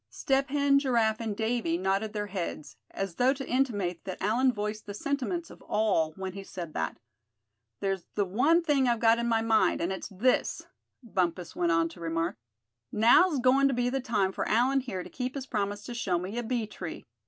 [0.09, 4.87] Step Hen, Giraffe and Davy nodded their heads, as though to intimate that Allan voiced
[4.87, 6.97] the sentiments of all when he said that.
[7.81, 10.63] "There's one thing I've got in my mind, and it's this,"
[11.03, 12.35] Bumpus went on to remark.
[12.91, 16.17] "Now's goin' to be the time for Allan here to keep his promise to show
[16.17, 17.05] me a bee tree.